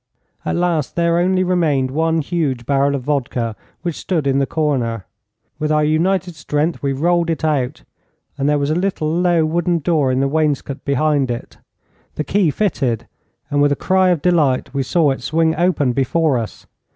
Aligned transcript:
At 0.43 0.55
last 0.55 0.95
there 0.95 1.19
only 1.19 1.43
remained 1.43 1.91
one 1.91 2.21
huge 2.21 2.65
barrel 2.65 2.95
of 2.95 3.03
vodka, 3.03 3.55
which 3.83 3.95
stood 3.99 4.25
in 4.25 4.39
the 4.39 4.47
corner. 4.47 5.05
With 5.59 5.71
our 5.71 5.83
united 5.83 6.33
strength 6.33 6.81
we 6.81 6.91
rolled 6.91 7.29
it 7.29 7.43
out, 7.43 7.83
and 8.35 8.49
there 8.49 8.57
was 8.57 8.71
a 8.71 8.73
little 8.73 9.13
low 9.15 9.45
wooden 9.45 9.77
door 9.77 10.11
in 10.11 10.19
the 10.19 10.27
wainscot 10.27 10.83
behind 10.85 11.29
it. 11.29 11.59
The 12.15 12.23
key 12.23 12.49
fitted, 12.49 13.07
and 13.51 13.61
with 13.61 13.71
a 13.71 13.75
cry 13.75 14.09
of 14.09 14.23
delight 14.23 14.73
we 14.73 14.81
saw 14.81 15.11
it 15.11 15.21
swing 15.21 15.53
open 15.55 15.91
before 15.93 16.39
us. 16.39 16.65